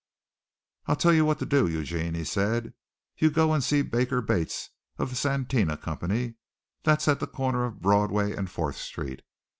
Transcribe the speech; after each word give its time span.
"I'll 0.87 0.95
tell 0.95 1.13
you 1.13 1.25
what 1.25 1.39
you 1.41 1.45
do, 1.45 1.67
Eugene," 1.67 2.15
he 2.15 2.23
said. 2.23 2.73
"You 3.19 3.29
go 3.29 3.53
and 3.53 3.63
see 3.63 3.83
Baker 3.83 4.19
Bates 4.19 4.71
of 4.97 5.11
the 5.11 5.15
Satina 5.15 5.79
Company. 5.79 6.37
That's 6.81 7.07
at 7.07 7.19
the 7.19 7.27
corner 7.27 7.65
of 7.65 7.81
Broadway 7.83 8.35
and 8.35 8.49
Fourth 8.49 8.77
Street. 8.77 9.21